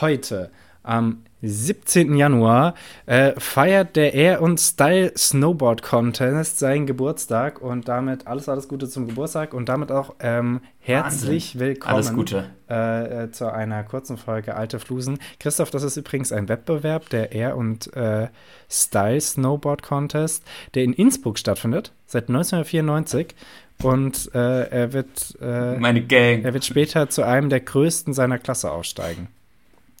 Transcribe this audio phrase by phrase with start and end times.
[0.00, 0.50] heute,
[0.82, 2.16] am 17.
[2.16, 2.74] Januar,
[3.06, 8.88] äh, feiert der Air und Style Snowboard Contest seinen Geburtstag und damit alles, alles Gute
[8.88, 11.60] zum Geburtstag und damit auch ähm, herzlich Wahnsinn.
[11.60, 12.50] willkommen Alles Gute.
[12.68, 15.18] Äh, äh, zu einer kurzen Folge Alte Flusen.
[15.38, 18.28] Christoph, das ist übrigens ein Wettbewerb, der Air und äh,
[18.68, 20.42] Style Snowboard Contest,
[20.74, 23.34] der in Innsbruck stattfindet, seit 1994.
[23.80, 26.42] Und äh, er, wird, äh, Meine Gang.
[26.42, 29.28] er wird später zu einem der größten seiner Klasse aufsteigen.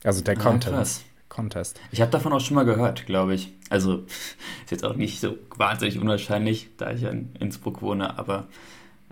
[0.04, 0.74] Also der Ah, Contest.
[0.74, 1.04] krass.
[1.28, 1.80] Contest.
[1.92, 3.52] Ich habe davon auch schon mal gehört, glaube ich.
[3.70, 3.98] Also
[4.64, 8.46] ist jetzt auch nicht so wahnsinnig unwahrscheinlich, da ich ja in Innsbruck wohne, aber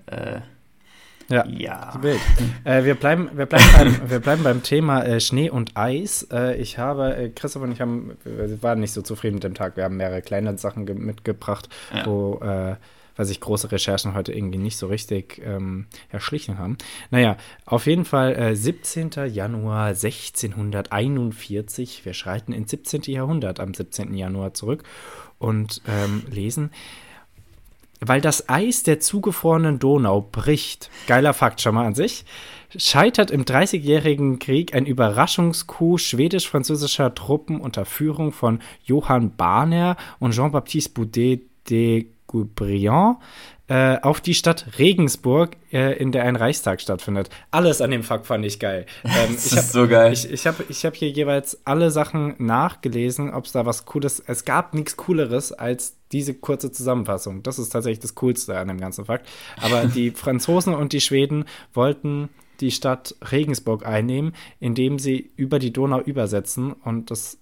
[0.06, 0.40] äh,
[1.28, 1.44] Ja.
[1.46, 1.98] ja.
[2.00, 2.20] Wild.
[2.64, 6.26] Äh, wir, bleiben, wir, bleiben beim, wir bleiben beim Thema äh, Schnee und Eis.
[6.32, 9.54] Äh, ich habe, äh, Christoph und ich haben, wir waren nicht so zufrieden mit dem
[9.54, 9.76] Tag.
[9.76, 12.06] Wir haben mehrere kleine Sachen ge- mitgebracht, Ja.
[12.06, 12.40] wo,
[13.16, 16.78] weil sich große Recherchen heute irgendwie nicht so richtig ähm, erschlichen haben.
[17.10, 19.10] Naja, auf jeden Fall äh, 17.
[19.32, 22.04] Januar 1641.
[22.04, 23.02] Wir schreiten ins 17.
[23.06, 24.14] Jahrhundert am 17.
[24.14, 24.84] Januar zurück
[25.38, 26.70] und ähm, lesen.
[28.00, 32.26] Weil das Eis der zugefrorenen Donau bricht, geiler Fakt schon mal an sich,
[32.76, 40.92] scheitert im Dreißigjährigen Krieg ein Überraschungscoup schwedisch-französischer Truppen unter Führung von Johann Bahner und Jean-Baptiste
[40.92, 42.08] Boudet de
[42.44, 43.18] Guebriant
[43.68, 47.30] äh, auf die Stadt Regensburg, äh, in der ein Reichstag stattfindet.
[47.50, 48.86] Alles an dem Fakt fand ich geil.
[49.04, 50.12] Ähm, Das ich ist hab- so geil.
[50.12, 54.22] Ich, ich habe ich hab hier jeweils alle Sachen nachgelesen, ob es da was Cooles.
[54.26, 57.42] Es gab nichts Cooleres als diese kurze Zusammenfassung.
[57.42, 59.26] Das ist tatsächlich das Coolste an dem ganzen Fakt.
[59.60, 62.28] Aber die Franzosen und die Schweden wollten
[62.60, 66.72] die Stadt Regensburg einnehmen, indem sie über die Donau übersetzen.
[66.72, 67.38] Und das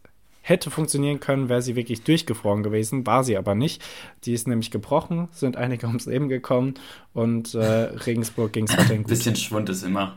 [0.46, 3.82] hätte funktionieren können, wäre sie wirklich durchgefroren gewesen, war sie aber nicht.
[4.24, 6.74] Die ist nämlich gebrochen, sind einige ums Leben gekommen
[7.14, 9.08] und äh, Regensburg ging es weiterhin Ein gut.
[9.08, 10.16] bisschen Schwund ist immer.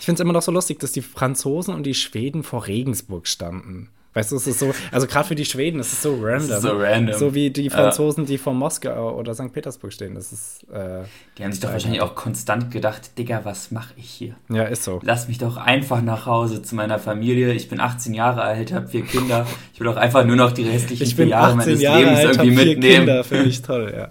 [0.00, 3.28] Ich finde es immer noch so lustig, dass die Franzosen und die Schweden vor Regensburg
[3.28, 3.88] standen.
[4.18, 6.56] Weißt du, es ist so, also gerade für die Schweden, es ist so random.
[6.56, 7.16] ist so random.
[7.16, 7.70] So wie die.
[7.70, 9.52] Franzosen, die vor Moskau oder St.
[9.52, 10.16] Petersburg stehen.
[10.16, 11.04] Das ist, äh,
[11.36, 14.34] Die haben sich doch wahrscheinlich auch konstant gedacht, Digga, was mache ich hier?
[14.48, 14.98] ja, ist so.
[15.04, 17.52] Lass mich doch einfach nach Hause zu meiner Familie.
[17.52, 19.46] Ich bin 18 Jahre alt, habe vier Kinder.
[19.72, 21.98] Ich will doch einfach nur noch die restlichen Ich vier bin Jahre 18 meines Jahre
[22.00, 22.96] Lebens alt, habe irgendwie vier mitnehmen.
[23.06, 24.08] Kinder, finde ich toll, ja.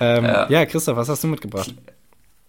[0.00, 0.48] Ähm, ja.
[0.48, 0.66] Ja.
[0.66, 1.74] Christoph, was hast du mitgebracht?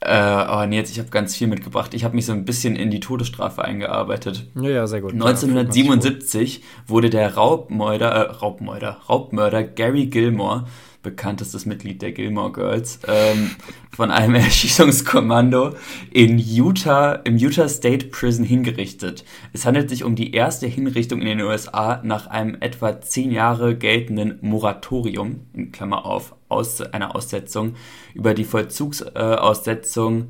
[0.05, 1.93] Äh, oh nee, jetzt, ich habe ganz viel mitgebracht.
[1.93, 4.47] Ich habe mich so ein bisschen in die Todesstrafe eingearbeitet.
[4.55, 5.13] Ja, ja, sehr gut.
[5.13, 10.65] 1977 wurde der Raubmörder, äh, Raubmörder, Raubmörder Gary Gilmore,
[11.05, 13.51] bekanntestes Mitglied der Gilmore Girls, ähm,
[13.95, 15.75] von einem Erschießungskommando
[16.11, 19.23] in Utah, im Utah State Prison hingerichtet.
[19.53, 23.77] Es handelt sich um die erste Hinrichtung in den USA nach einem etwa zehn Jahre
[23.77, 27.75] geltenden Moratorium, in Klammer auf, aus, einer Aussetzung,
[28.13, 30.25] über die Vollzugsaussetzung äh,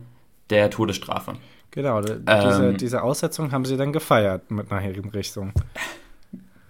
[0.52, 1.34] der Todesstrafe.
[1.72, 2.78] Genau, diese, Ähm.
[2.78, 5.52] diese Aussetzung haben sie dann gefeiert mit einer Hinrichtung.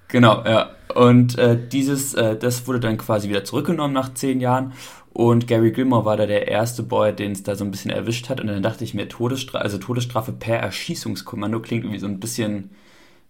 [0.07, 0.69] Genau, ja.
[0.95, 4.73] Und äh, dieses, äh, das wurde dann quasi wieder zurückgenommen nach zehn Jahren.
[5.13, 8.29] Und Gary Gilmore war da der erste Boy, den es da so ein bisschen erwischt
[8.29, 8.41] hat.
[8.41, 12.71] Und dann dachte ich mir, Todesstrafe, also Todesstrafe per Erschießungskommando klingt irgendwie so ein bisschen,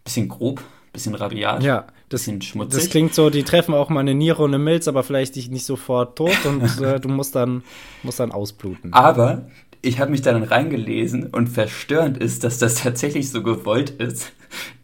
[0.04, 0.62] bisschen grob,
[0.94, 2.90] bisschen rabiat, Ja, das, bisschen das schmutzig.
[2.90, 5.66] klingt so, die treffen auch mal eine Niere und eine Milz, aber vielleicht dich nicht
[5.66, 7.64] sofort tot und äh, du musst dann,
[8.02, 8.94] musst dann ausbluten.
[8.94, 9.48] Aber
[9.82, 14.32] ich habe mich da dann reingelesen und verstörend ist, dass das tatsächlich so gewollt ist.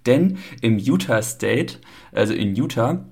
[0.05, 1.77] Denn im Utah State,
[2.11, 3.05] also in Utah,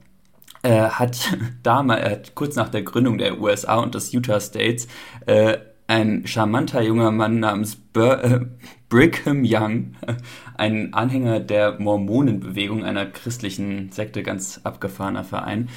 [0.64, 4.88] äh, hat damals, äh, kurz nach der Gründung der USA und des Utah States,
[5.26, 5.58] äh,
[5.88, 8.42] ein charmanter junger Mann namens Bur äh,
[8.90, 9.96] Brigham Young,
[10.58, 15.70] ein Anhänger der Mormonenbewegung, einer christlichen Sekte, ganz abgefahrener Verein,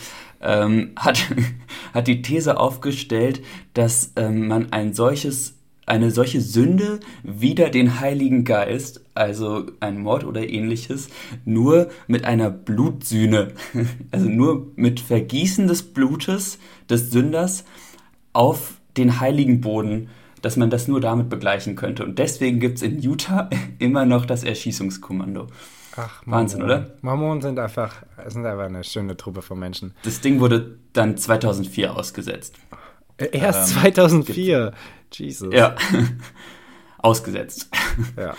[0.43, 1.25] ähm, hat,
[1.95, 3.43] hat die These aufgestellt,
[3.75, 10.25] dass ähm, man ein solches eine solche Sünde wider den Heiligen Geist, also ein Mord
[10.25, 11.09] oder ähnliches,
[11.45, 13.49] nur mit einer Blutsühne,
[14.11, 17.65] also nur mit Vergießen des Blutes des Sünders
[18.33, 20.09] auf den heiligen Boden,
[20.41, 22.05] dass man das nur damit begleichen könnte.
[22.05, 23.49] Und deswegen gibt es in Utah
[23.79, 25.49] immer noch das Erschießungskommando.
[25.97, 26.85] Ach, Wahnsinn, Mormonen.
[26.85, 26.95] oder?
[27.03, 29.95] Mormonen sind einfach, sind einfach eine schöne Truppe von Menschen.
[30.05, 32.57] Das Ding wurde dann 2004 ausgesetzt.
[33.17, 34.73] Äh, Erst Ähm, 2004.
[35.13, 35.55] Jesus.
[35.55, 35.75] Ja,
[36.99, 37.69] ausgesetzt.
[38.17, 38.35] ja.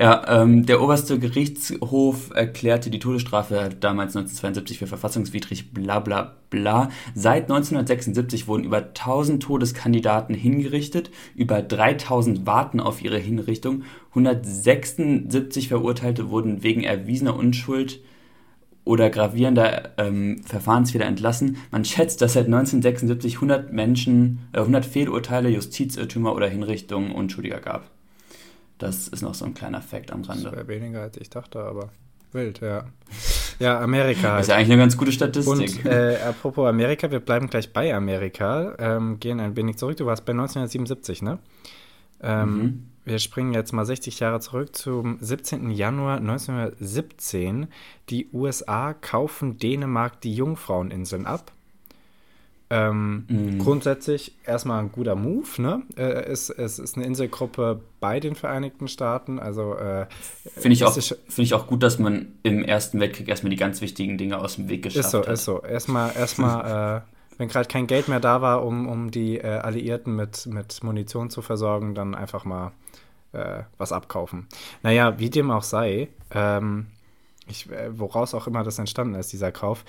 [0.00, 6.88] Ja, ähm, der oberste Gerichtshof erklärte die Todesstrafe damals 1972 für verfassungswidrig, bla bla bla.
[7.14, 13.82] Seit 1976 wurden über 1000 Todeskandidaten hingerichtet, über 3000 warten auf ihre Hinrichtung,
[14.14, 18.00] 176 Verurteilte wurden wegen erwiesener Unschuld
[18.84, 21.56] oder gravierender ähm, Verfahrensfehler entlassen.
[21.70, 27.90] Man schätzt, dass seit 1976 100 Menschen, äh, 100 Fehlurteile, Justizirrtümer oder Hinrichtungen Unschuldiger gab.
[28.78, 30.52] Das ist noch so ein kleiner Fakt am Das Rande.
[30.52, 31.90] wäre weniger als ich dachte, aber
[32.32, 32.86] wild, ja.
[33.60, 34.32] Ja, Amerika.
[34.32, 34.40] Halt.
[34.42, 35.84] Ist ja eigentlich eine ganz gute Statistik.
[35.84, 39.96] Und äh, apropos Amerika, wir bleiben gleich bei Amerika, ähm, gehen ein wenig zurück.
[39.98, 41.38] Du warst bei 1977, ne?
[42.20, 42.91] Ähm, mhm.
[43.04, 45.70] Wir springen jetzt mal 60 Jahre zurück zum 17.
[45.70, 47.66] Januar 1917.
[48.10, 51.52] Die USA kaufen Dänemark die Jungfraueninseln ab.
[52.70, 53.58] Ähm, mm.
[53.58, 55.60] Grundsätzlich erstmal ein guter Move.
[55.60, 55.82] Ne?
[55.96, 59.38] Äh, es, es, ist eine Inselgruppe bei den Vereinigten Staaten.
[59.38, 60.06] Also äh,
[60.54, 63.82] finde ich, auch, find ich auch gut, dass man im Ersten Weltkrieg erstmal die ganz
[63.82, 65.28] wichtigen Dinge aus dem Weg geschafft ist so, hat.
[65.28, 69.38] Ist so, erstmal, erstmal, äh, wenn gerade kein Geld mehr da war, um, um die
[69.38, 72.70] äh, Alliierten mit, mit Munition zu versorgen, dann einfach mal
[73.32, 74.46] äh, was abkaufen.
[74.84, 76.86] Naja, wie dem auch sei, ähm,
[77.48, 79.84] ich, äh, woraus auch immer das entstanden ist, dieser Kauf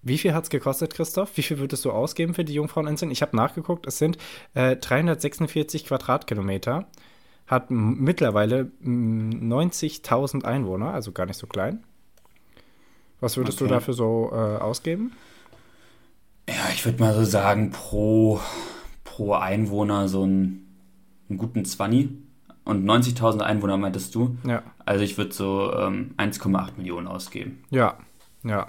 [0.00, 1.36] wie viel hat es gekostet, Christoph?
[1.36, 3.10] Wie viel würdest du ausgeben für die Jungfraueninseln?
[3.10, 4.16] Ich habe nachgeguckt, es sind
[4.54, 6.86] äh, 346 Quadratkilometer,
[7.48, 11.84] hat mittlerweile 90.000 Einwohner, also gar nicht so klein.
[13.20, 13.68] Was würdest okay.
[13.68, 15.12] du dafür so äh, ausgeben?
[16.58, 18.40] Ja, ich würde mal so sagen, pro,
[19.04, 20.66] pro Einwohner so einen,
[21.28, 22.08] einen guten 20.
[22.64, 24.36] Und 90.000 Einwohner meintest du?
[24.44, 24.62] Ja.
[24.84, 27.62] Also ich würde so ähm, 1,8 Millionen ausgeben.
[27.70, 27.96] Ja,
[28.42, 28.68] ja.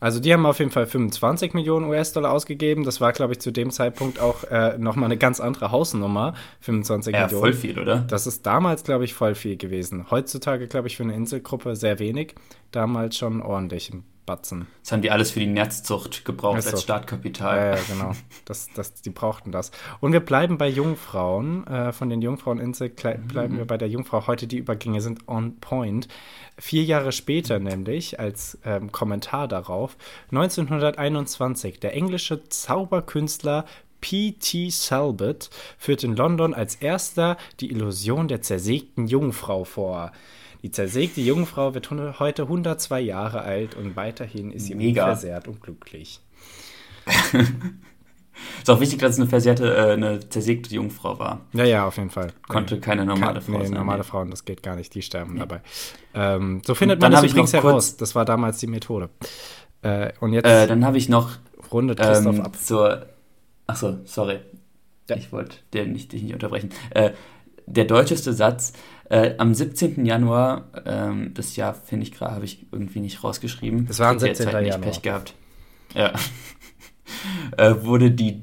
[0.00, 2.82] Also die haben auf jeden Fall 25 Millionen US-Dollar ausgegeben.
[2.82, 6.34] Das war, glaube ich, zu dem Zeitpunkt auch äh, nochmal eine ganz andere Hausnummer.
[6.60, 7.40] 25 ja, Millionen.
[7.40, 7.98] voll viel, oder?
[8.00, 10.10] Das ist damals, glaube ich, voll viel gewesen.
[10.10, 12.34] Heutzutage, glaube ich, für eine Inselgruppe sehr wenig.
[12.72, 13.92] Damals schon ordentlich.
[14.26, 14.66] Batzen.
[14.82, 16.70] Das haben die alles für die Netzzucht gebraucht so.
[16.70, 17.56] als Startkapital.
[17.56, 18.12] Ja, ja, genau.
[18.44, 19.70] Das, das, die brauchten das.
[20.00, 21.66] Und wir bleiben bei Jungfrauen.
[21.66, 23.58] Äh, von den Jungfraueninsel bleiben mhm.
[23.58, 24.26] wir bei der Jungfrau.
[24.26, 26.08] Heute die Übergänge sind on point.
[26.58, 29.96] Vier Jahre später nämlich, als ähm, Kommentar darauf,
[30.30, 33.64] 1921, der englische Zauberkünstler
[34.02, 34.70] P.T.
[34.70, 35.48] Salbot
[35.78, 40.12] führt in London als erster die Illusion der zersägten Jungfrau vor.
[40.62, 45.04] Die zersägte Jungfrau wird heute 102 Jahre alt und weiterhin ist sie Mega.
[45.04, 46.20] unversehrt und glücklich.
[48.60, 51.40] ist auch wichtig, dass es eine versehrte, äh, eine zersägte Jungfrau war.
[51.52, 52.32] Ja, ja, auf jeden Fall.
[52.46, 53.74] Konnte keine normale Frau nee, sein.
[53.74, 54.04] normale nee.
[54.04, 55.40] Frauen, das geht gar nicht, die sterben nee.
[55.40, 55.62] dabei.
[56.14, 57.96] Ähm, so findet man das übrigens heraus.
[57.96, 59.08] Das war damals die Methode.
[59.82, 61.38] Äh, und jetzt äh, dann habe ich noch
[61.72, 62.56] rundet Christoph ähm, ab.
[62.56, 63.06] Zur,
[63.66, 64.38] achso, sorry.
[65.10, 65.16] Ja.
[65.16, 66.70] Ich wollte dich nicht, nicht unterbrechen.
[66.90, 67.10] Äh,
[67.66, 68.72] der deutscheste Satz,
[69.08, 70.06] äh, am 17.
[70.06, 73.86] Januar, ähm, das Jahr finde ich gerade, habe ich irgendwie nicht rausgeschrieben.
[73.86, 74.52] Das war am 17.
[74.52, 74.90] Halt Januar.
[74.90, 75.34] Pech gehabt.
[75.94, 76.12] Ja.
[77.56, 78.42] äh, wurde die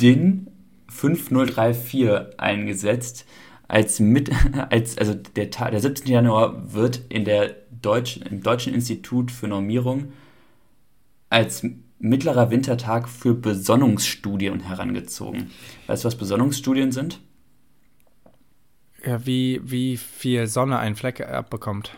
[0.00, 0.48] DIN
[0.88, 3.24] 5034 eingesetzt.
[3.68, 4.30] Als mit,
[4.70, 6.06] als, also der, der 17.
[6.06, 10.12] Januar wird in der Deutsch, im Deutschen Institut für Normierung
[11.30, 11.66] als
[11.98, 15.50] mittlerer Wintertag für Besonnungsstudien herangezogen.
[15.86, 17.20] Weißt du, was Besonnungsstudien sind?
[19.04, 21.92] Ja, wie, wie viel Sonne ein Fleck abbekommt.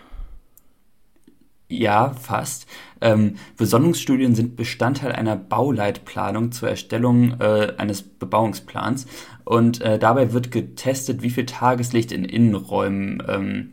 [1.68, 2.66] Ja, fast.
[3.00, 9.06] Ähm, Besonnungsstudien sind Bestandteil einer Bauleitplanung zur Erstellung äh, eines Bebauungsplans
[9.44, 13.72] und äh, dabei wird getestet, wie viel Tageslicht in Innenräumen ähm,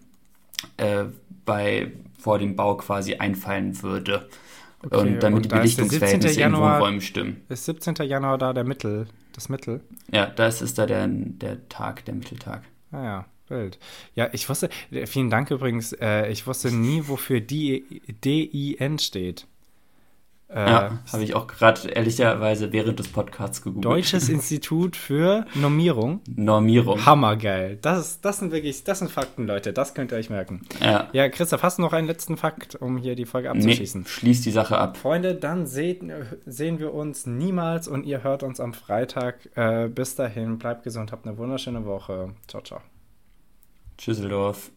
[0.77, 1.05] äh,
[1.45, 4.27] bei, vor dem Bau quasi einfallen würde.
[4.83, 7.41] Okay, und damit und die Belichtungsverhältnisse in Wohnräumen stimmen.
[7.49, 7.95] Ist 17.
[8.07, 9.81] Januar da der Mittel, das Mittel?
[10.11, 12.63] Ja, das ist da der, der Tag, der Mitteltag.
[12.91, 13.79] Ah ja, wild.
[14.15, 14.69] Ja, ich wusste,
[15.05, 19.47] vielen Dank übrigens, äh, ich wusste nie, wofür D-I-N steht.
[20.53, 23.85] Äh, ja, habe ich auch gerade ehrlicherweise während des Podcasts gegoogelt.
[23.85, 26.19] Deutsches Institut für Normierung.
[26.27, 27.05] Normierung.
[27.05, 27.77] Hammergeil.
[27.81, 29.71] Das, das sind wirklich, das sind Fakten, Leute.
[29.71, 30.61] Das könnt ihr euch merken.
[30.81, 31.07] Ja.
[31.13, 34.01] Ja, Christoph, hast du noch einen letzten Fakt, um hier die Folge abzuschließen?
[34.01, 34.97] Nee, schließ die Sache ab.
[34.97, 36.11] Freunde, dann sehen,
[36.45, 39.49] sehen wir uns niemals und ihr hört uns am Freitag.
[39.55, 42.33] Äh, bis dahin, bleibt gesund, habt eine wunderschöne Woche.
[42.47, 42.81] Ciao, ciao.
[43.97, 44.71] Tschüsseldorf.